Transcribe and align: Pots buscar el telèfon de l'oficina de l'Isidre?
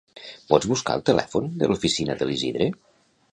Pots 0.53 0.67
buscar 0.71 0.95
el 0.99 1.03
telèfon 1.09 1.51
de 1.65 1.69
l'oficina 1.73 2.17
de 2.23 2.29
l'Isidre? 2.31 2.71